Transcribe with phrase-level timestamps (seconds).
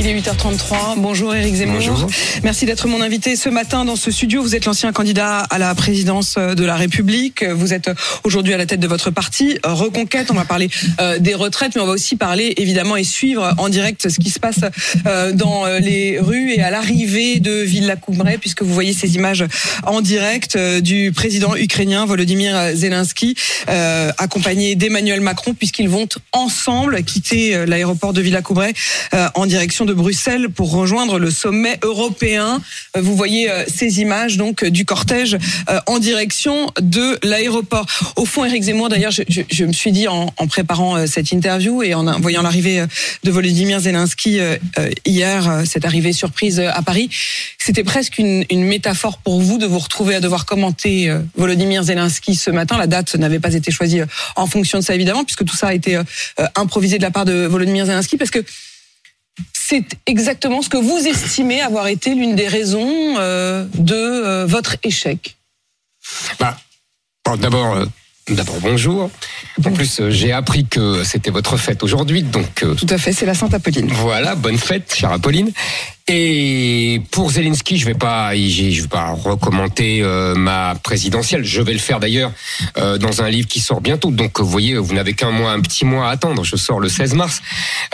[0.00, 0.94] Il est 8h33.
[0.96, 1.76] Bonjour Éric Zemmour.
[1.76, 2.10] Bonjour.
[2.42, 4.40] Merci d'être mon invité ce matin dans ce studio.
[4.40, 7.44] Vous êtes l'ancien candidat à la présidence de la République.
[7.44, 7.90] Vous êtes
[8.24, 10.30] aujourd'hui à la tête de votre parti Reconquête.
[10.30, 10.70] On va parler
[11.02, 14.30] euh, des retraites, mais on va aussi parler évidemment et suivre en direct ce qui
[14.30, 14.60] se passe
[15.06, 19.44] euh, dans les rues et à l'arrivée de Villa Coumray, puisque vous voyez ces images
[19.86, 23.36] en direct euh, du président ukrainien Volodymyr Zelensky,
[23.68, 28.72] euh, accompagné d'Emmanuel Macron, puisqu'ils vont ensemble quitter euh, l'aéroport de Villa Coumray
[29.14, 32.60] euh, en direction de Bruxelles pour rejoindre le sommet européen.
[32.96, 35.36] Euh, Vous voyez euh, ces images donc du cortège
[35.68, 37.86] euh, en direction de l'aéroport.
[38.16, 41.94] Au fond, Éric Zemmour, d'ailleurs, je, me suis dit en, préparant euh, cette interview et
[41.94, 42.86] en voyant l'arrivée euh,
[43.24, 47.10] de Volodymyr Zelensky euh, euh, hier, euh, cette arrivée surprise euh, à Paris,
[47.58, 51.82] c'était presque une, une métaphore pour vous de vous retrouver à devoir commenter euh, Volodymyr
[51.84, 52.78] Zelensky ce matin.
[52.78, 55.68] La date n'avait pas été choisie euh, en fonction de ça, évidemment, puisque tout ça
[55.68, 56.02] a été euh,
[56.40, 58.44] euh, improvisé de la part de Volodymyr Zelensky, parce que
[59.52, 64.76] c'est exactement ce que vous estimez avoir été l'une des raisons euh, de euh, votre
[64.82, 65.36] échec.
[66.38, 66.58] Bah,
[67.24, 67.86] bon, d'abord, euh,
[68.28, 69.10] d'abord bonjour.
[69.64, 73.34] En plus, j'ai appris que c'était votre fête aujourd'hui, donc Tout à fait, c'est la
[73.34, 73.90] Sainte Apolline.
[73.92, 75.52] voilà, bonne fête, chère Apolline.
[76.12, 81.44] Et pour Zelensky, je vais pas, je vais pas recommenter euh, ma présidentielle.
[81.44, 82.32] Je vais le faire d'ailleurs
[82.78, 84.10] euh, dans un livre qui sort bientôt.
[84.10, 86.42] Donc, vous voyez, vous n'avez qu'un mois, un petit mois à attendre.
[86.42, 87.42] Je sors le 16 mars.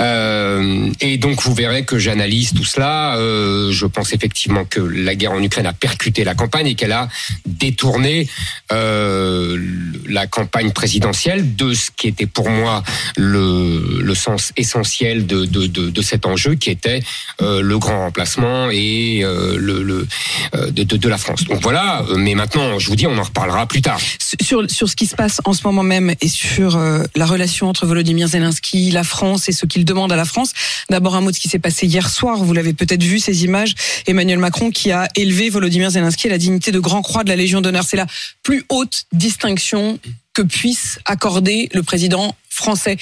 [0.00, 3.16] Euh, et donc, vous verrez que j'analyse tout cela.
[3.18, 7.08] Je pense effectivement que la guerre en Ukraine a percuté la campagne et qu'elle a
[7.44, 8.28] détourné
[8.70, 12.82] la campagne présidentielle de ce qui était pour moi
[13.18, 17.02] le, sens essentiel de, cet enjeu, qui était
[17.40, 20.06] le grand remplacement et euh, le,
[20.54, 21.44] euh, de, la France.
[21.44, 22.04] Donc voilà.
[22.08, 24.00] euh, Mais maintenant, je vous dis, on en reparlera plus tard.
[24.40, 26.78] Sur, sur ce qui se passe en ce moment même et sur
[27.14, 30.52] la relation entre Volodymyr Zelensky, la France et ce qu'il demande à la France.
[30.90, 32.42] D'abord un mot de ce qui s'est passé hier soir.
[32.44, 33.74] Vous l'avez peut-être vu ces images.
[34.06, 37.36] Emmanuel Macron qui a élevé Volodymyr Zelensky à la dignité de grand croix de la
[37.36, 37.84] Légion d'honneur.
[37.86, 38.06] C'est la
[38.42, 39.98] plus haute distinction
[40.34, 42.96] que puisse accorder le président français.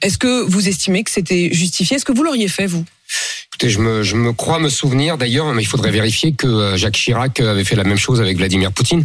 [0.00, 1.96] Est-ce que vous estimez que c'était justifié?
[1.96, 2.84] Est-ce que vous l'auriez fait vous?
[3.62, 6.76] Écoutez, je me, je me crois me souvenir d'ailleurs, mais il faudrait vérifier que euh,
[6.76, 9.04] Jacques Chirac avait fait la même chose avec Vladimir Poutine.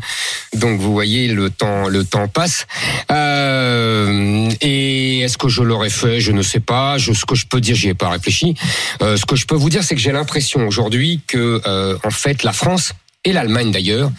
[0.56, 2.66] Donc vous voyez, le temps, le temps passe.
[3.12, 6.19] Euh, et est-ce que je l'aurais fait?
[6.22, 6.97] Je ne sais pas.
[6.97, 8.56] Je, ce que je peux dire, j'y ai pas réfléchi.
[9.03, 12.09] Euh, ce que je peux vous dire, c'est que j'ai l'impression aujourd'hui que, euh, en
[12.09, 12.94] fait, la France
[13.25, 14.09] et l'Allemagne d'ailleurs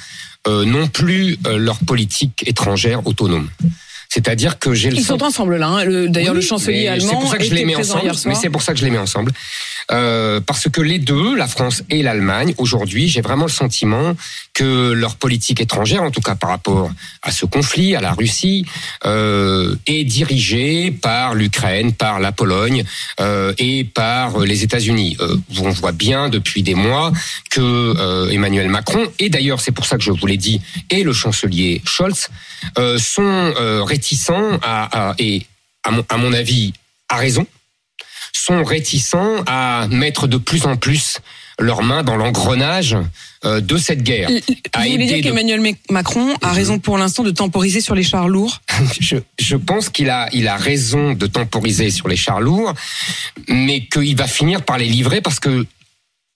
[0.47, 3.51] n'ont plus leur politique étrangère autonome.
[4.09, 5.69] C'est-à-dire que j'ai le Ils sont ensemble là.
[5.69, 5.85] hein.
[5.85, 8.11] Le- D'ailleurs, oui, le chancelier allemand C'est pour ça que je les mets ensemble.
[8.25, 9.33] Mais c'est pour ça que je les mets ensemble.
[9.91, 14.15] Euh, parce que les deux, la France et l'Allemagne, aujourd'hui, j'ai vraiment le sentiment
[14.53, 16.91] que leur politique étrangère, en tout cas par rapport
[17.23, 18.67] à ce conflit, à la Russie,
[19.07, 22.85] euh, est dirigée par l'Ukraine, par la Pologne
[23.21, 25.17] euh, et par les États-Unis.
[25.21, 27.11] Euh, on voit bien depuis des mois
[27.51, 30.61] que euh, Emmanuel Macron, et d'ailleurs c'est pour ça que je vous l'ai dit,
[30.91, 32.29] et le chancelier Scholz,
[32.99, 35.47] sont réticents à, à- et
[35.85, 36.73] à mon avis
[37.09, 37.47] à raison,
[38.33, 41.19] sont réticents à mettre de plus en plus
[41.61, 42.97] leurs mains dans l'engrenage
[43.45, 44.29] euh, de cette guerre.
[44.31, 46.55] Vous voulez dire qu'Emmanuel Mac- Macron a Mhm.
[46.55, 48.61] raison pour l'instant de temporiser sur les chars lourds?
[49.01, 52.75] Je, je pense qu'il a, il a raison de temporiser sur les chars lourds,
[53.49, 55.67] mais qu'il va finir par les livrer parce que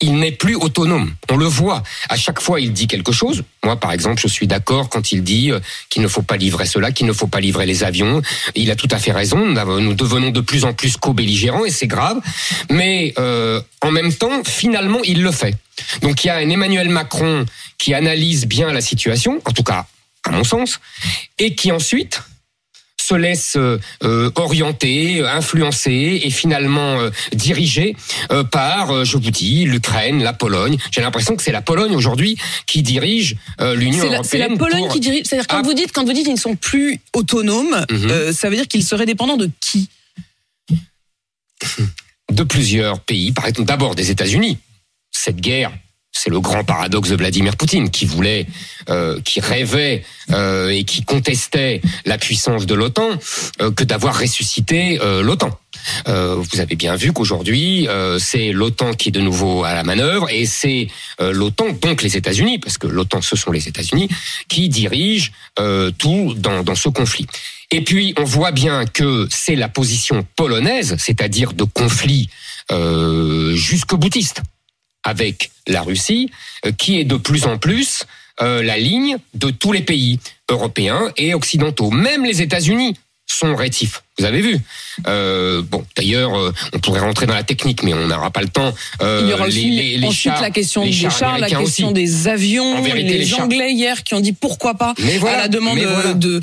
[0.03, 1.15] il n'est plus autonome.
[1.31, 1.83] On le voit.
[2.09, 3.43] À chaque fois, il dit quelque chose.
[3.65, 6.67] Moi, par exemple, je suis d'accord quand il dit euh, qu'il ne faut pas livrer
[6.67, 8.21] cela, qu'il ne faut pas livrer les avions.
[8.55, 9.39] Il a tout à fait raison.
[9.39, 12.21] Nous devenons de plus en plus co-belligérants et c'est grave.
[12.71, 15.57] Mais euh, en même temps, finalement, il le fait.
[16.03, 17.47] Donc il y a un Emmanuel Macron
[17.79, 19.87] qui analyse bien la situation, en tout cas
[20.25, 20.79] à mon sens,
[21.39, 22.23] et qui ensuite
[23.09, 27.97] se laisse euh, euh, orienter, influencer et finalement euh, dirigé
[28.31, 30.77] euh, par, je vous dis, l'Ukraine, la Pologne.
[30.91, 32.37] J'ai l'impression que c'est la Pologne aujourd'hui
[32.67, 34.53] qui dirige l'Union la, c'est européenne.
[34.53, 35.23] la Pologne pour- qui dirige.
[35.25, 35.63] C'est-à-dire quand Ah.
[35.63, 38.33] vous dites quand vous dites qu'ils ne sont plus autonomes, Mhm.
[38.33, 39.89] ça veut dire qu'ils seraient dépendants de qui?
[42.33, 44.59] De plusieurs pays, par exemple d'abord des États-Unis.
[45.11, 45.71] Cette guerre,
[46.23, 48.47] c'est le grand paradoxe de Vladimir Poutine, qui voulait,
[48.89, 53.19] euh, qui rêvait euh, et qui contestait la puissance de l'OTAN,
[53.61, 55.59] euh, que d'avoir ressuscité euh, l'OTAN.
[56.07, 57.89] Vous avez bien vu qu'aujourd'hui,
[58.19, 60.87] c'est l'OTAN qui est de nouveau à la manœuvre et c'est
[61.19, 64.09] l'OTAN, donc les États-Unis, parce que l'OTAN, ce sont les États-Unis,
[64.49, 65.33] qui dirigent
[65.99, 67.27] tout dans, dans ce conflit.
[67.73, 72.29] Et puis, on voit bien que c'est la position polonaise, c'est-à-dire de conflit
[73.55, 74.43] jusqu'au boutiste
[75.05, 76.31] avec la Russie,
[76.67, 78.05] euh, qui est de plus en plus
[78.41, 80.19] euh, la ligne de tous les pays
[80.49, 81.91] européens et occidentaux.
[81.91, 82.95] Même les États-Unis
[83.27, 84.03] sont rétifs.
[84.19, 84.59] Vous avez vu.
[85.07, 88.49] Euh, bon, d'ailleurs, euh, on pourrait rentrer dans la technique, mais on n'aura pas le
[88.49, 88.75] temps.
[89.01, 91.95] Euh, Il y aura aussi les, les, ensuite la question des chars, la question aussi.
[91.95, 92.83] des avions.
[92.83, 96.15] Vérité, les, les Anglais hier qui ont dit pourquoi pas voilà, à la demande voilà.
[96.15, 96.43] de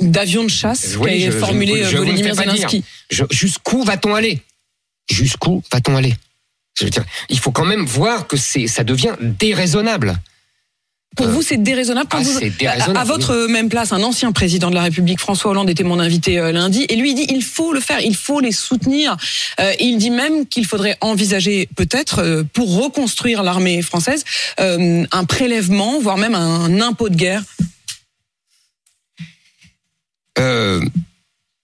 [0.00, 2.84] d'avions de chasse oui, qui a formulé Volodymyr Zelensky.
[3.30, 4.40] Jusqu'où va-t-on aller?
[5.10, 6.14] Jusqu'où va-t-on aller?
[6.78, 10.18] Je veux dire, il faut quand même voir que c'est ça devient déraisonnable.
[11.16, 12.08] Pour vous, c'est déraisonnable.
[12.12, 13.52] Ah, vous, déraisonnable, à, votre oui.
[13.52, 16.86] même place, un ancien président de la République, François Hollande, était mon invité euh, lundi,
[16.88, 19.16] et lui il dit il faut le faire, il faut les soutenir.
[19.58, 24.22] Euh, il dit même qu'il faudrait envisager peut-être euh, pour reconstruire l'armée française
[24.60, 27.42] euh, un prélèvement, voire même un impôt de guerre.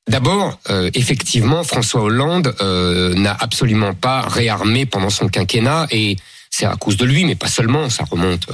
[0.09, 6.17] Euh, D'abord, euh, effectivement, François Hollande euh, n'a absolument pas réarmé pendant son quinquennat et
[6.51, 8.47] c'est à cause de lui, mais pas seulement, ça remonte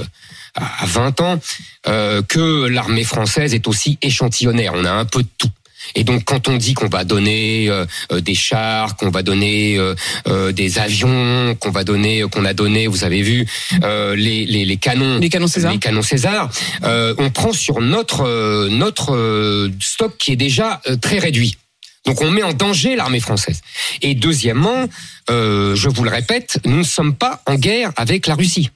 [0.55, 1.39] à 20 ans,
[1.87, 4.73] euh, que l'armée française est aussi échantillonnaire.
[4.75, 5.49] On a un peu tout.
[5.95, 7.85] Et donc, quand on dit qu'on va donner euh,
[8.21, 9.95] des chars, qu'on va donner euh,
[10.27, 13.45] euh, des avions, qu'on va donner, qu'on a donné, vous avez vu,
[13.83, 16.49] euh, les, les, les, canons, les canons César, les canons César,
[16.83, 21.57] euh, on prend sur notre notre stock qui est déjà très réduit.
[22.05, 23.61] Donc, on met en danger l'armée française.
[24.01, 24.87] Et deuxièmement,
[25.29, 28.71] euh, je vous le répète, nous ne sommes pas en guerre avec la Russie.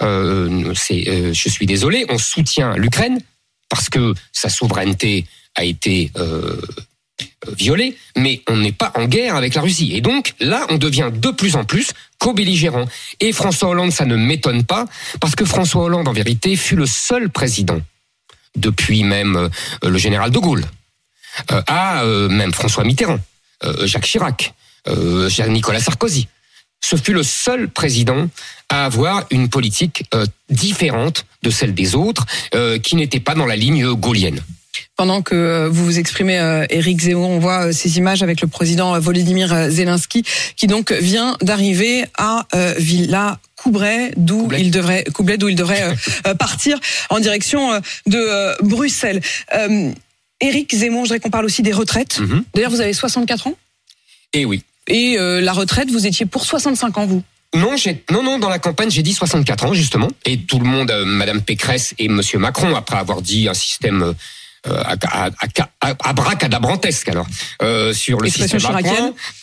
[0.00, 3.20] Euh, euh, je suis désolé, on soutient l'Ukraine
[3.68, 6.60] parce que sa souveraineté a été euh,
[7.56, 9.92] violée, mais on n'est pas en guerre avec la Russie.
[9.94, 12.86] Et donc là, on devient de plus en plus co-belligérant.
[13.20, 14.86] Et François Hollande, ça ne m'étonne pas,
[15.20, 17.80] parce que François Hollande, en vérité, fut le seul président,
[18.56, 19.48] depuis même euh,
[19.88, 20.64] le général de Gaulle,
[21.50, 23.18] euh, à euh, même François Mitterrand,
[23.84, 24.54] Jacques Chirac,
[25.48, 26.26] Nicolas Sarkozy.
[26.80, 28.28] Ce fut le seul président
[28.68, 30.04] à avoir une politique
[30.50, 32.26] différente de celle des autres,
[32.82, 34.42] qui n'était pas dans la ligne gaulienne.
[34.96, 38.46] Pendant que vous vous exprimez, euh, Éric Zemmour, on voit euh, ces images avec le
[38.46, 40.22] président Volodymyr Zelensky,
[40.56, 45.94] qui donc vient d'arriver à euh, Villa Coubray, d'où il devrait, Coubray, d'où il devrait
[46.26, 46.78] euh, partir
[47.10, 49.20] en direction de euh, Bruxelles.
[50.40, 52.18] Éric Zemmour, je voudrais qu'on parle aussi des retraites.
[52.18, 52.42] Mm -hmm.
[52.54, 53.56] D'ailleurs, vous avez 64 ans.
[54.32, 54.62] Et oui.
[54.88, 57.22] Et euh, la retraite, vous étiez pour 65 ans, vous
[57.54, 57.74] non,
[58.10, 60.08] non, non, dans la campagne, j'ai dit 64 ans, justement.
[60.24, 64.02] Et tout le monde, euh, Madame Pécresse et Monsieur Macron, après avoir dit un système
[64.02, 64.12] euh,
[64.64, 65.30] à, à,
[65.80, 67.26] à, à bracadabrantesque alors
[67.62, 68.60] euh, sur le système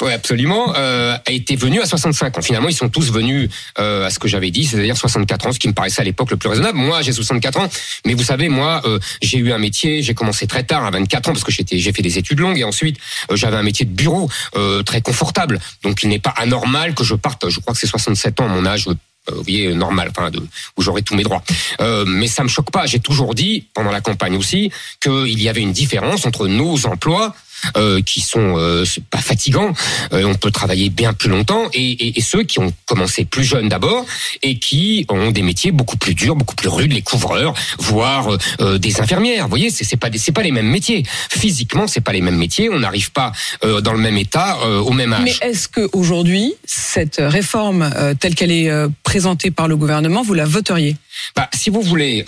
[0.02, 2.42] ouais, absolument euh, a été venu à 65 ans.
[2.42, 5.60] Finalement ils sont tous venus euh, à ce que j'avais dit c'est-à-dire 64 ans ce
[5.60, 6.78] qui me paraissait à l'époque le plus raisonnable.
[6.78, 7.70] Moi j'ai 64 ans.
[8.06, 11.30] Mais vous savez moi euh, j'ai eu un métier j'ai commencé très tard à 24
[11.30, 12.98] ans parce que j'étais j'ai fait des études longues et ensuite
[13.32, 15.60] euh, j'avais un métier de bureau euh, très confortable.
[15.84, 18.66] Donc il n'est pas anormal que je parte je crois que c'est 67 ans mon
[18.66, 18.88] âge
[19.36, 20.40] vous voyez, normal, enfin, de,
[20.78, 21.44] où j'aurai tous mes droits.
[21.82, 22.86] Euh, mais ça me choque pas.
[22.86, 24.72] J'ai toujours dit, pendant la campagne aussi,
[25.02, 27.36] qu'il y avait une différence entre nos emplois
[27.78, 29.74] euh, qui sont euh, pas fatigants,
[30.14, 33.44] euh, on peut travailler bien plus longtemps, et, et, et ceux qui ont commencé plus
[33.44, 34.06] jeunes d'abord
[34.42, 38.78] et qui ont des métiers beaucoup plus durs, beaucoup plus rudes, les couvreurs, voire euh,
[38.78, 39.44] des infirmières.
[39.44, 41.04] Vous voyez, c'est pas c'est pas les mêmes métiers.
[41.30, 42.70] Physiquement, c'est pas les mêmes métiers.
[42.70, 43.32] On n'arrive pas
[43.64, 45.22] euh, dans le même état euh, au même âge.
[45.24, 47.90] Mais est-ce que aujourd'hui cette réforme
[48.20, 48.70] telle qu'elle est
[49.04, 50.96] présentée par le gouvernement, vous la voteriez?
[51.36, 52.26] Bah, si vous voulez,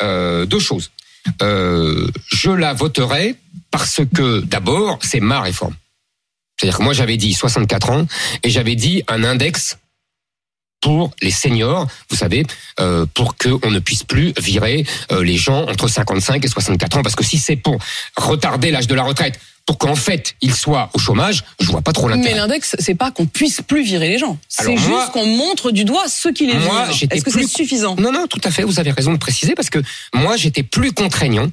[0.47, 0.91] deux choses.
[1.39, 3.35] je la voterai
[3.71, 5.75] parce que d'abord, c'est ma réforme.
[6.59, 8.05] C'est-à-dire que moi, j'avais dit 64 ans
[8.43, 9.77] et j'avais dit un index
[10.81, 12.45] pour les seniors, vous savez,
[12.79, 17.01] euh, pour qu'on ne puisse plus virer euh, les gens entre 55 et 64 ans.
[17.03, 17.77] Parce que si c'est pour
[18.17, 21.93] retarder l'âge de la retraite, pour qu'en fait ils soient au chômage, je vois pas
[21.93, 22.33] trop l'intérêt.
[22.33, 24.37] Mais l'index, c'est pas qu'on puisse plus virer les gens.
[24.49, 27.07] C'est juste qu'on montre du doigt ceux qui les moi, virent.
[27.11, 27.95] Est-ce que c'est suffisant?
[27.97, 28.63] Non, non, tout à fait.
[28.63, 29.79] Vous avez raison de préciser parce que
[30.15, 31.49] moi, j'étais plus contraignant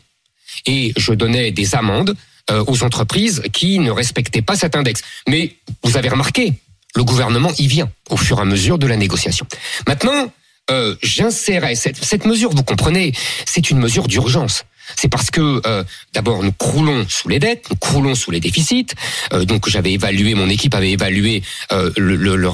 [0.67, 2.15] et je donnais des amendes
[2.51, 5.03] euh, aux entreprises qui ne respectaient pas cet index.
[5.29, 6.55] Mais vous avez remarqué,
[6.95, 9.47] le gouvernement y vient au fur et à mesure de la négociation.
[9.87, 10.33] Maintenant,
[10.71, 13.13] euh, j'insérais cette, cette mesure, vous comprenez,
[13.47, 14.65] c'est une mesure d'urgence.
[14.97, 15.85] C'est parce que euh,
[16.15, 18.87] d'abord nous croulons sous les dettes, nous croulons sous les déficits.
[19.33, 22.51] Euh, donc j'avais évalué, mon équipe avait évalué euh, le, le, le,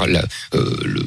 [0.53, 1.03] le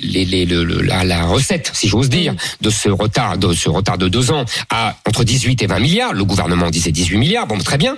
[0.00, 3.98] les, les, le, la, la, recette, si j'ose dire, de ce retard, de ce retard
[3.98, 6.12] de deux ans à entre 18 et 20 milliards.
[6.12, 7.96] Le gouvernement disait 18 milliards, bon, très bien.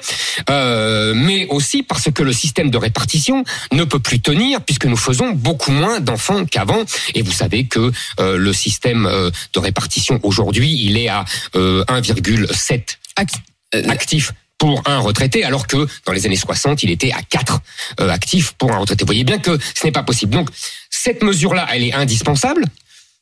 [0.51, 4.97] Euh, mais aussi parce que le système de répartition ne peut plus tenir puisque nous
[4.97, 6.83] faisons beaucoup moins d'enfants qu'avant.
[7.15, 12.97] Et vous savez que euh, le système euh, de répartition aujourd'hui, il est à 1,7
[13.89, 14.33] actifs
[14.63, 17.59] pour un retraité, alors que dans les années 60, il était à 4
[17.99, 19.03] euh, actifs pour un retraité.
[19.03, 20.35] Vous voyez bien que ce n'est pas possible.
[20.35, 20.51] Donc,
[21.03, 22.65] cette mesure-là, elle est indispensable.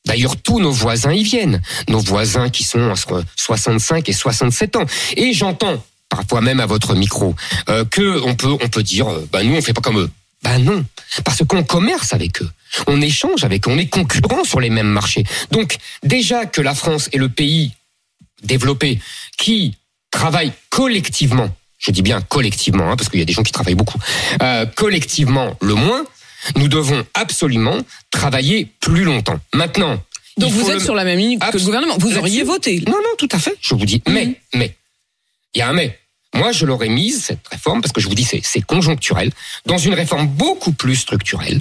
[0.04, 1.62] D'ailleurs, tous nos voisins y viennent.
[1.88, 4.84] Nos voisins qui sont entre 65 et 67 ans.
[5.16, 7.34] Et j'entends, parfois même à votre micro,
[7.70, 10.10] euh, que on peut, dire, euh, bah nous on fait pas comme eux.
[10.42, 10.84] Ben non,
[11.24, 12.50] parce qu'on commerce avec eux,
[12.86, 15.24] on échange avec eux, on est concurrents sur les mêmes marchés.
[15.50, 17.72] Donc déjà que la France est le pays
[18.42, 19.00] développé
[19.38, 19.74] qui
[20.10, 23.74] travaille collectivement, je dis bien collectivement, hein, parce qu'il y a des gens qui travaillent
[23.74, 23.98] beaucoup,
[24.42, 26.04] euh, collectivement le moins,
[26.56, 27.78] nous devons absolument
[28.10, 29.38] travailler plus longtemps.
[29.54, 30.02] Maintenant.
[30.38, 31.96] Donc vous êtes le- sur la même ligne que le gouvernement.
[31.98, 32.82] Vous auriez voté.
[32.86, 33.54] Non, non, tout à fait.
[33.60, 34.34] Je vous dis, mais, Mhm.
[34.54, 34.74] mais,
[35.54, 35.98] il y a un mais.
[36.34, 39.32] Moi, je l'aurais mise, cette réforme, parce que je vous dis, c'est, conjoncturel,
[39.66, 41.60] dans une réforme beaucoup plus structurelle,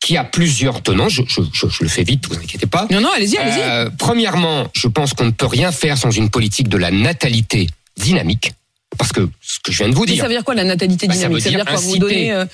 [0.00, 1.10] qui a plusieurs tenants.
[1.10, 2.86] Je, je, je, je le fais vite, vous inquiétez pas.
[2.90, 3.60] Non, non, allez-y, allez-y.
[3.60, 7.68] Euh, premièrement, je pense qu'on ne peut rien faire sans une politique de la natalité
[7.98, 8.52] dynamique.
[8.96, 10.22] Parce que ce que je viens de vous Mais dire.
[10.22, 11.36] ça veut dire quoi la natalité Bah, ça dynamique?
[11.36, 11.82] veut Ça veut dire dire quoi?
[11.82, 12.46] Vous donnez, euh,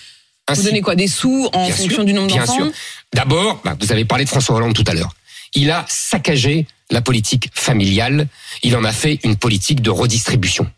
[0.50, 2.72] vous donnez quoi Des sous en Bien fonction sûr, du nombre bien d'enfants sûr.
[3.14, 5.14] D'abord, bah, vous avez parlé de François Hollande tout à l'heure.
[5.54, 8.26] Il a saccagé la politique familiale.
[8.62, 10.70] Il en a fait une politique de redistribution.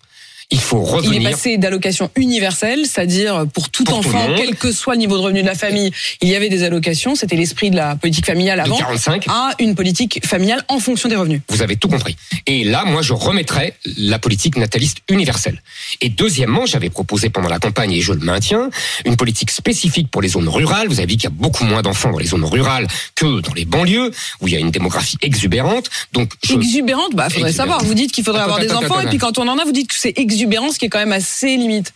[0.51, 1.31] Il faut Il est revenir.
[1.31, 5.43] passé d'allocation universelle, c'est-à-dire pour tout Pour enfant, quel que soit le niveau de revenu
[5.43, 7.15] de la famille, il y avait des allocations.
[7.15, 8.77] C'était l'esprit de la politique familiale de avant.
[8.77, 11.41] 45, À une politique familiale en fonction des revenus.
[11.49, 12.17] vous avez tout compris.
[12.47, 15.63] Et là, moi, je remettrais la politique nataliste universelle.
[16.01, 18.71] Et deuxièmement, j'avais proposé pendant la campagne, et je le maintiens,
[19.07, 20.89] une politique spécifique pour les zones rurales.
[20.89, 23.53] Vous avez vu qu'il y a beaucoup moins d'enfants dans les zones rurales que dans
[23.55, 24.11] les banlieues,
[24.41, 25.89] où il y a une démographie exubérante.
[26.13, 27.55] Donc, je, Exubérante, bah faudrait Exubérante.
[27.57, 27.85] savoir.
[27.85, 29.65] Vous dites qu'il faudrait Attends, avoir des attends, enfants, et puis quand on en a,
[29.65, 30.13] vous dites que c'est
[30.45, 31.93] exubérance, ce qui est quand même assez limite.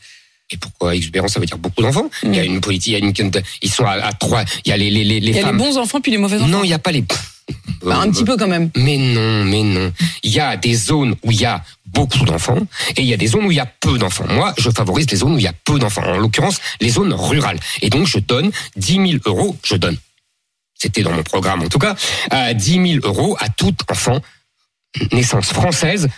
[0.51, 2.09] Et pourquoi exubérant Ça veut dire beaucoup d'enfants.
[2.23, 2.47] Il y a Mm.
[2.55, 3.31] une politique, il y a une,
[3.63, 4.45] ils sont à, à trois.
[4.65, 6.17] Il y a les les les, les Il y a les bons enfants puis les
[6.19, 6.49] mauvais enfants.
[6.49, 7.05] non, il y a pas les.
[7.83, 8.71] Bah, un petit peu quand même.
[8.77, 9.93] Mais non, mais non.
[10.23, 12.59] Il y a des zones où il y a beaucoup d'enfants
[12.97, 14.27] et il y a des zones où il y a peu d'enfants.
[14.29, 16.03] Moi, je favorise les zones où il y a peu d'enfants.
[16.03, 17.59] En l'occurrence, les zones rurales.
[17.83, 19.57] Et donc, je donne 10 000 euros.
[19.65, 19.97] Je donne.
[20.75, 21.95] C'était dans mon programme en tout cas.
[22.33, 24.21] Euh, 10 000 euros à tout enfant
[25.13, 26.09] naissance française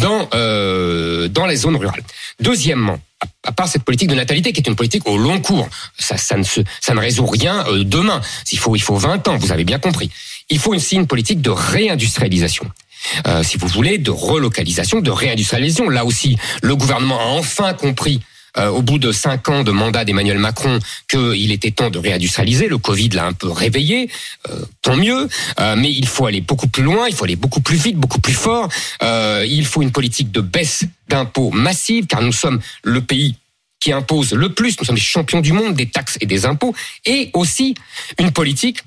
[0.00, 2.02] dans euh, dans les zones rurales.
[2.40, 2.98] Deuxièmement,
[3.44, 7.00] à- part cette politique de natalité qui est une politique au long cours, ça ne
[7.00, 8.20] résout rien euh, demain.
[8.52, 10.10] Il faut il faut 20 ans, vous avez bien compris.
[10.50, 12.70] Il faut aussi une politique de réindustrialisation.
[13.26, 15.88] Euh, si vous voulez, de relocalisation, de réindustrialisation.
[15.88, 18.20] Là aussi, le gouvernement a enfin compris
[18.58, 22.68] euh, au bout de cinq ans de mandat d'Emmanuel Macron qu'il était temps de réindustrialiser.
[22.68, 24.10] Le Covid l'a un peu réveillé,
[24.48, 25.28] euh, tant mieux.
[25.60, 28.20] Euh, mais il faut aller beaucoup plus loin, il faut aller beaucoup plus vite, beaucoup
[28.20, 28.68] plus fort.
[29.02, 33.36] Euh, il faut une politique de baisse d'impôts massive, car nous sommes le pays
[33.80, 34.78] qui impose le plus.
[34.78, 36.74] Nous sommes les champions du monde des taxes et des impôts,
[37.04, 37.74] et aussi
[38.18, 38.82] une politique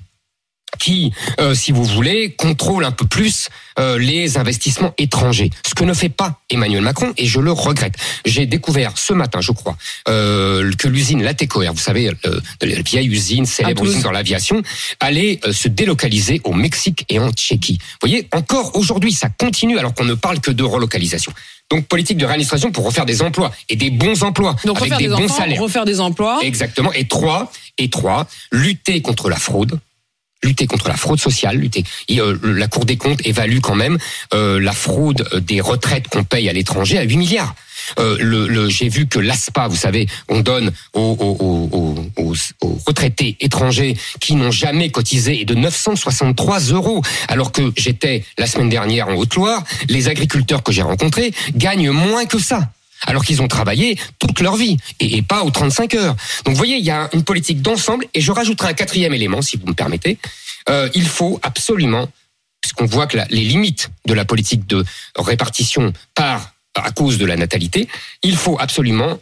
[0.78, 3.48] qui, euh, si vous voulez, contrôle un peu plus
[3.78, 5.50] euh, les investissements étrangers.
[5.66, 7.94] Ce que ne fait pas Emmanuel Macron, et je le regrette.
[8.24, 9.76] J'ai découvert ce matin, je crois,
[10.08, 14.62] euh, que l'usine Latécoère, vous savez, euh, la vieille usine, célèbre usine dans l'aviation,
[15.00, 17.78] allait euh, se délocaliser au Mexique et en Tchéquie.
[17.80, 21.32] Vous voyez, encore aujourd'hui, ça continue alors qu'on ne parle que de relocalisation.
[21.70, 24.98] Donc politique de réadministration pour refaire des emplois et des bons emplois Donc avec refaire
[24.98, 25.60] des bons salaires.
[25.60, 26.40] refaire des emplois.
[26.42, 26.92] Exactement.
[26.92, 29.78] Et trois, et trois, lutter contre la fraude.
[30.42, 31.84] Lutter contre la fraude sociale, lutter.
[32.10, 33.98] Euh, la Cour des comptes évalue quand même
[34.34, 37.54] euh, la fraude des retraites qu'on paye à l'étranger à 8 milliards.
[37.98, 41.16] Euh, J'ai vu que l'ASPA, vous savez, on donne aux,
[42.86, 47.02] retraités étrangers qui n'ont jamais cotisé et de 963 euros.
[47.28, 52.24] Alors que j'étais la semaine dernière en Haute-Loire, les agriculteurs que j'ai rencontrés gagnent moins
[52.26, 52.70] que ça
[53.06, 56.16] alors qu'ils ont travaillé toute leur vie et, et pas aux 35 heures.
[56.44, 59.42] Donc vous voyez, il y a une politique d'ensemble et je rajouterai un quatrième élément,
[59.42, 60.18] si vous me permettez.
[60.68, 62.08] Euh, il faut absolument,
[62.60, 64.84] puisqu'on voit que la- les limites de la politique de
[65.16, 67.86] répartition par à cause de la natalité,
[68.22, 69.18] il faut absolument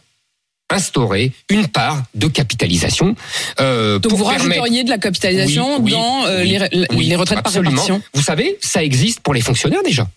[0.71, 3.17] instaurer une part de capitalisation
[3.59, 7.17] euh, Donc pour vous permettre rajouteriez de la capitalisation Oui, oui, dans euh, oui, les,
[7.17, 8.01] retraites par répartition.
[8.15, 10.09] Vous savez, ça existe pour les fonctionnaires déjà.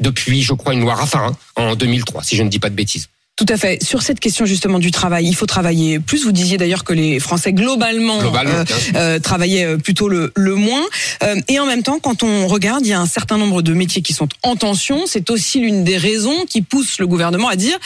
[0.00, 3.08] Depuis, je crois, une loi Raffarin en 2003, si je ne dis pas de bêtises.
[3.38, 3.80] Tout à fait.
[3.80, 6.24] Sur cette question justement du travail, il faut travailler plus.
[6.24, 8.64] Vous disiez d'ailleurs que les Français globalement, Globalement, euh,
[8.96, 10.82] euh, travaillaient euh, plutôt le, le moins.
[11.22, 13.72] Euh, et en même temps, quand on regarde, il y a un certain nombre de
[13.74, 15.04] métiers qui sont en tension.
[15.06, 17.78] C'est aussi l'une des raisons qui pousse le gouvernement à dire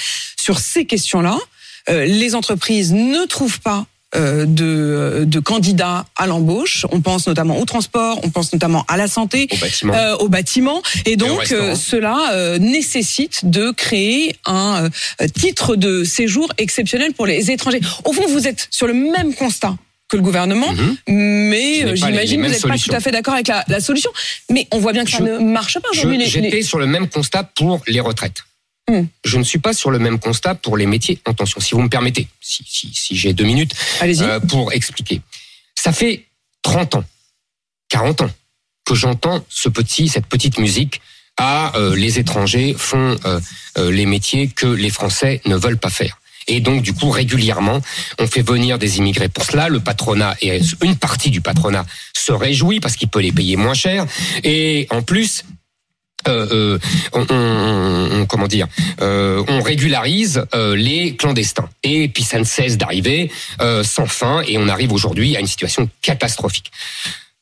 [0.43, 1.39] sur ces questions-là,
[1.91, 6.85] euh, les entreprises ne trouvent pas de, de candidats à l'embauche.
[6.93, 9.95] On pense notamment au transport, on pense notamment à la santé Au bâtiment.
[9.95, 10.83] euh, au bâtiment.
[11.07, 14.91] Et donc, euh, cela euh, nécessite de créer un
[15.21, 17.81] euh, titre de séjour exceptionnel pour les étrangers.
[18.05, 19.75] Au fond, vous êtes sur le même constat
[20.09, 20.97] que le gouvernement, Mhm.
[21.09, 24.11] mais euh, j'imagine que vous n'êtes pas tout à fait d'accord avec la, la solution.
[24.51, 26.21] Mais on voit bien que ça ne marche pas aujourd'hui.
[26.27, 28.45] J'étais les- sur le même constat pour les retraites.
[28.93, 29.07] Hmm.
[29.25, 31.61] Je ne suis pas sur le même constat pour les métiers en tension.
[31.61, 35.23] Si vous me permettez, si, si, si j'ai deux minutes euh, pour expliquer.
[35.75, 36.27] Ça fait
[36.61, 37.05] 30 ans,
[37.89, 38.31] 40 ans
[38.85, 41.01] que j'entends ce petit, cette petite musique
[41.39, 43.41] à euh, les étrangers font euh,
[43.91, 46.19] les métiers que les Français ne veulent pas faire.
[46.49, 47.81] Et donc, du coup, régulièrement,
[48.19, 49.71] on fait venir des immigrés pour cela.
[49.71, 53.75] Le patronat et une partie du patronat se réjouit parce qu'il peut les payer moins
[53.75, 54.05] cher.
[54.43, 55.45] Et en plus,
[56.29, 56.79] euh, euh,
[57.13, 58.67] on, on- on- comment dire,
[59.01, 61.69] euh, on régularise euh, les clandestins.
[61.83, 65.47] Et puis ça ne cesse d'arriver euh, sans fin, et on arrive aujourd'hui à une
[65.47, 66.71] situation catastrophique.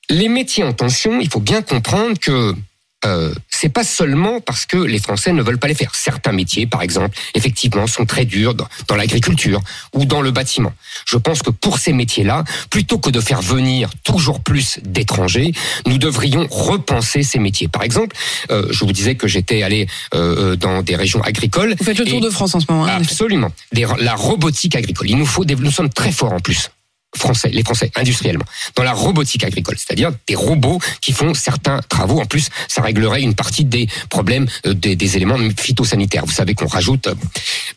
[0.08, 2.54] Les métiers en tension, il faut bien comprendre que
[3.04, 5.94] euh, c'est pas seulement parce que les Français ne veulent pas les faire.
[5.94, 9.60] Certains métiers, par exemple, effectivement, sont très durs dans, dans l'agriculture
[9.94, 10.72] ou dans le bâtiment.
[11.06, 15.52] Je pense que pour ces métiers-là, plutôt que de faire venir toujours plus d'étrangers,
[15.86, 17.68] nous devrions repenser ces métiers.
[17.68, 18.16] Par exemple,
[18.50, 21.74] euh, je vous disais que j'étais allé euh, euh, dans des régions agricoles.
[21.78, 22.84] Vous faites le tour de France en ce moment.
[22.86, 22.96] hein.
[23.00, 23.50] Absolument.
[23.72, 25.08] Des- la robotique agricole.
[25.10, 26.70] Il nous faut des, nous sommes très forts en plus.
[27.16, 28.44] Français, les Français, industriellement,
[28.76, 32.20] dans la robotique agricole, c'est-à-dire des robots qui font certains travaux.
[32.20, 36.24] En plus, ça réglerait une partie des problèmes euh, des, des éléments phytosanitaires.
[36.24, 37.08] Vous savez qu'on rajoute.
[37.08, 37.14] euh,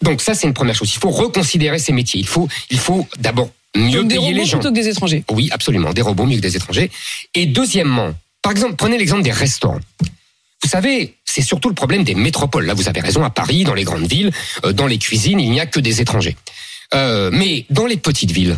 [0.02, 0.92] Donc ça, c'est une première chose.
[0.96, 2.20] Il faut reconsidérer ces métiers.
[2.20, 4.58] Il faut, il faut d'abord mieux Donc des robots les gens.
[4.60, 5.24] plutôt que des étrangers.
[5.32, 6.92] Oui, absolument, des robots mieux que des étrangers.
[7.34, 8.14] Et deuxièmement,
[8.44, 9.80] par exemple, prenez l'exemple des restaurants.
[10.62, 12.66] Vous savez, c'est surtout le problème des métropoles.
[12.66, 14.32] Là, vous avez raison, à Paris, dans les grandes villes,
[14.64, 16.38] euh, dans les cuisines, il n'y a que des étrangers.
[16.94, 18.58] Euh, mais dans les petites villes,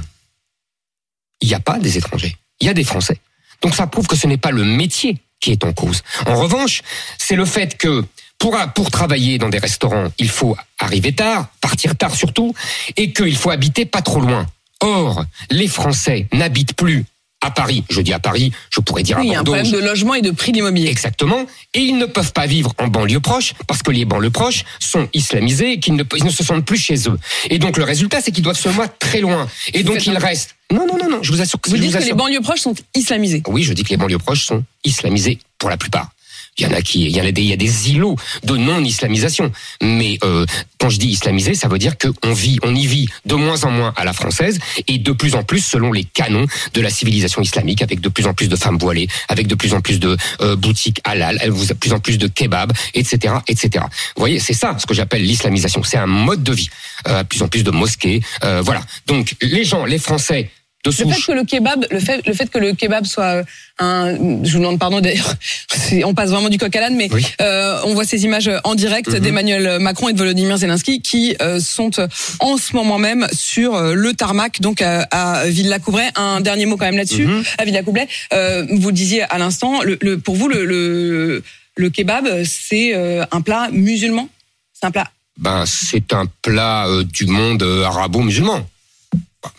[1.42, 3.20] il n'y a pas des étrangers, il y a des Français.
[3.62, 6.02] Donc ça prouve que ce n'est pas le métier qui est en cause.
[6.26, 6.82] En revanche,
[7.18, 8.04] c'est le fait que
[8.38, 12.54] pour, pour travailler dans des restaurants, il faut arriver tard, partir tard surtout,
[12.98, 14.46] et qu'il faut habiter pas trop loin.
[14.82, 17.06] Or, les Français n'habitent plus
[17.42, 17.84] à Paris.
[17.90, 19.62] Je dis à Paris, je pourrais dire Oui, il y à a un Bordeaux.
[19.62, 20.90] problème de logement et de prix de l'immobilier.
[20.90, 21.46] Exactement.
[21.74, 25.08] Et ils ne peuvent pas vivre en banlieue proche parce que les banlieues proches sont
[25.14, 27.18] islamisées et qu'ils ne, ils ne se sentent plus chez eux.
[27.50, 29.48] Et donc le résultat, c'est qu'ils doivent se mettre très loin.
[29.74, 30.56] Et donc ils un- restent.
[30.72, 31.20] Non, non, non, non.
[31.22, 33.44] Je vous assure que Vous je dites vous que les assure- banlieues proches sont islamisées.
[33.48, 36.10] Oui, je dis que les banlieues proches sont islamisées pour la plupart.
[36.58, 38.16] Il y en a qui, il y en a des, il y a des îlots
[38.44, 39.52] de non-islamisation.
[39.82, 40.46] Mais euh,
[40.80, 43.72] quand je dis islamisé, ça veut dire qu'on vit, on y vit de moins en
[43.72, 47.42] moins à la française et de plus en plus selon les canons de la civilisation
[47.42, 50.16] islamique, avec de plus en plus de femmes voilées, avec de plus en plus de
[50.42, 53.86] euh, boutiques halal, avec de plus en plus de kebabs, etc., etc.
[54.16, 55.84] Vous voyez, c'est ça ce que j'appelle l'islamisation.
[55.84, 56.70] C'est un mode de vie,
[57.08, 58.82] euh, plus en plus de mosquées, euh, voilà.
[59.08, 60.50] Donc les gens, les Français
[60.86, 63.44] de Le fait que le kebab, le fait, le fait que le kebab soit euh,
[63.80, 65.34] un, je vous demande pardon d'ailleurs,
[66.06, 67.26] on passe vraiment du coq à l'âne, mais Oui.
[67.42, 69.20] euh, on voit ces images en direct Mhm.
[69.20, 72.08] d'Emmanuel Macron et de Volodymyr Zelensky qui euh, sont euh,
[72.40, 76.10] en ce moment même sur euh, le tarmac, donc à, à Villa-Coubray.
[76.16, 77.44] Un dernier mot quand même là-dessus, Mhm.
[77.58, 78.08] à Villa-Coubray.
[78.34, 81.44] Euh, vous le disiez à l'instant, le, le- pour vous le, le,
[81.76, 82.94] le kebab, c'est
[83.32, 84.30] un plat musulman,
[84.74, 88.66] c'est un plat, Ben, c'est un plat euh, du monde arabo-musulman.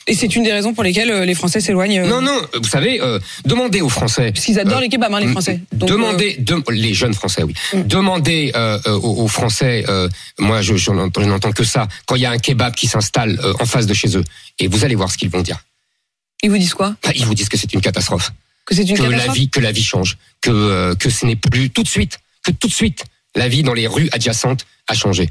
[0.07, 2.01] Et c'est une des raisons pour lesquelles euh, les Français s'éloignent.
[2.01, 4.33] euh, Non, non, vous savez, euh, demandez aux Français.
[4.33, 5.61] Parce qu'ils adorent Euh, les kebabs, hein, les Français.
[5.73, 7.55] Donc, euh, demandez, dem- les jeunes Français, oui.
[7.73, 7.83] Mm.
[7.83, 12.23] Demandez euh, euh, aux, aux Français, euh, moi je, je n'entends que ça, quand il
[12.23, 14.25] y a un kebab qui s'installe euh, en face de chez eux,
[14.59, 15.59] et vous allez voir ce qu'ils vont dire.
[16.43, 16.95] ils vous disent quoi?
[17.03, 18.31] Ben, ils vous disent que c'est une catastrophe,
[18.65, 21.37] Que c'est une que la vie, que la vie change, que euh, que ce n'est
[21.37, 24.95] plus tout de suite, que tout de suite la vie dans les rues adjacentes a
[24.95, 25.29] changé.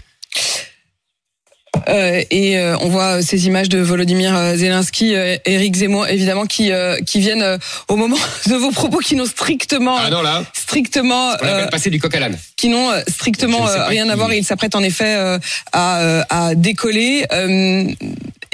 [1.90, 6.46] Euh, et euh, on voit ces images de Volodymyr euh, Zelensky, euh, Éric Zemmour, évidemment,
[6.46, 6.72] qui qui,
[7.06, 7.58] qui viennent euh,
[7.90, 8.18] au moment
[8.48, 12.20] de vos propos qui n'ont strictement, Ah non là, strictement, euh, passer du coq à
[12.20, 12.38] l'âne.
[12.58, 14.32] qui n'ont euh, strictement euh, rien à voir.
[14.32, 15.38] Et il s'apprête en effet euh,
[15.74, 17.26] à, euh, à décoller.
[17.32, 17.86] euh,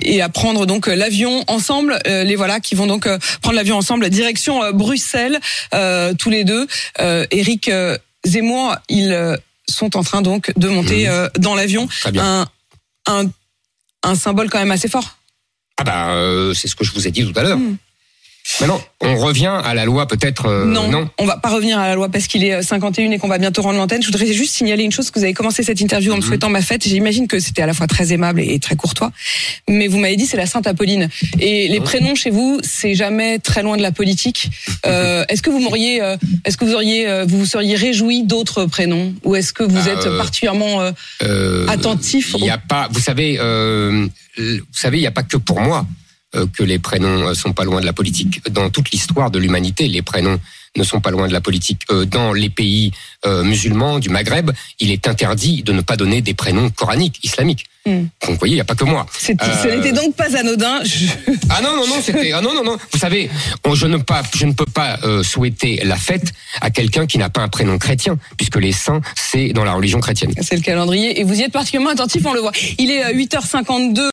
[0.03, 3.55] et à prendre donc euh, l'avion ensemble, Euh, les voilà qui vont donc euh, prendre
[3.55, 5.39] l'avion ensemble direction euh, Bruxelles,
[5.75, 6.65] euh, tous les deux.
[6.99, 7.25] Euh,
[7.69, 9.37] euh, Zemmour, ils euh,
[9.69, 11.87] sont en train donc de monter euh, dans l'avion.
[11.87, 12.41] Très bien.
[12.41, 12.47] Un,
[13.07, 13.25] un,
[14.03, 15.17] un symbole quand même assez fort.
[15.77, 17.57] Ah ben, euh, c'est ce que je vous ai dit tout à l'heure.
[17.57, 17.77] Mm.
[18.61, 20.45] Maintenant, on revient à la loi peut-être.
[20.45, 21.09] euh, non, non.
[21.17, 23.39] on va pas revenir à la loi parce qu'il est euh, 51 et qu'on va
[23.39, 24.01] bientôt rendre l'antenne.
[24.03, 26.27] Je voudrais juste signaler une chose que vous avez commencé cette interview en me Mhm.
[26.27, 26.87] souhaitant ma fête.
[26.87, 29.11] J'imagine que c'était à la fois très aimable et très courtois,
[29.67, 31.09] mais vous m'avez dit c'est la Sainte Apolline.
[31.39, 31.85] Et les Mhm.
[31.85, 34.51] prénoms chez vous, c'est jamais très loin de la politique.
[34.85, 38.21] Euh, est-ce que vous m'auriez, euh, est-ce que vous auriez, euh, vous vous seriez réjoui
[38.23, 40.91] d'autres prénoms, ou est-ce que vous Bah, êtes euh, particulièrement euh,
[41.23, 45.23] Euh, attentif Il n'y a pas, vous savez, euh, vous savez, il n'y a pas
[45.23, 46.00] que pour moi euh,
[46.57, 48.41] que les prénoms euh, sont pas loin de la politique.
[48.51, 50.39] Dans toute l'histoire de l'humanité, les prénoms
[50.77, 51.81] ne sont pas loin de la politique.
[51.91, 52.91] Euh, dans les pays
[53.25, 57.65] euh, musulmans du Maghreb, il est interdit de ne pas donner des prénoms coraniques, islamiques.
[57.85, 58.03] Hmm.
[58.21, 59.05] Donc, vous voyez, il n'y a pas que moi.
[59.17, 60.81] c'est- Ce Euh, n'était donc pas anodin.
[60.83, 61.07] Je-
[61.49, 63.29] Ah non non non c'était ah non non non vous savez
[63.73, 67.29] je ne pas je ne peux pas euh, souhaiter la fête à quelqu'un qui n'a
[67.29, 71.19] pas un prénom chrétien puisque les saints c'est dans la religion chrétienne C'est le calendrier
[71.19, 72.51] et vous y êtes particulièrement attentif, on le voit.
[72.77, 73.99] Il est euh, 8h52.